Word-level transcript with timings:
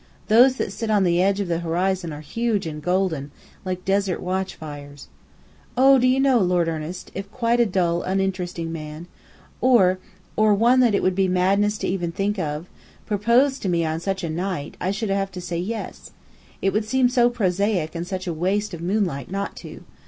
Those 0.29 0.55
that 0.55 0.71
sit 0.71 0.89
on 0.89 1.03
the 1.03 1.21
edge 1.21 1.39
of 1.39 1.47
the 1.47 1.59
horizon 1.59 2.11
are 2.11 2.21
huge 2.21 2.65
and 2.65 2.81
golden, 2.81 3.29
like 3.63 3.85
desert 3.85 4.19
watch 4.19 4.55
fires. 4.55 5.09
Oh, 5.77 5.99
do 5.99 6.07
you 6.07 6.19
know, 6.19 6.39
Lord 6.39 6.67
Ernest, 6.67 7.11
if 7.13 7.29
quite 7.31 7.59
a 7.59 7.67
dull, 7.67 8.01
uninteresting 8.01 8.71
man, 8.71 9.05
or 9.61 9.99
or 10.35 10.55
one 10.55 10.79
that 10.79 10.95
it 10.95 11.03
would 11.03 11.13
be 11.13 11.27
madness 11.27 11.83
even 11.83 12.09
to 12.11 12.17
think 12.17 12.39
of 12.39 12.65
proposed 13.05 13.61
to 13.61 13.69
me 13.69 13.85
on 13.85 13.99
such 13.99 14.23
a 14.23 14.29
night, 14.31 14.75
I 14.81 14.89
should 14.89 15.11
have 15.11 15.31
to 15.33 15.39
say 15.39 15.59
yes. 15.59 16.09
It 16.63 16.73
would 16.73 16.85
seem 16.85 17.07
so 17.07 17.29
prosaic 17.29 17.93
and 17.93 18.07
such 18.07 18.25
a 18.25 18.33
waste, 18.33 18.73
of 18.73 18.81
moonlight, 18.81 19.29
not 19.29 19.55
to. 19.57 19.83